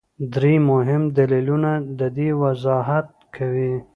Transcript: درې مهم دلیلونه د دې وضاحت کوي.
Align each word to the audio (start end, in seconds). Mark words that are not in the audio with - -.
درې 0.33 0.53
مهم 0.69 1.01
دلیلونه 1.17 1.71
د 1.99 2.01
دې 2.17 2.29
وضاحت 2.43 3.07
کوي. 3.35 3.73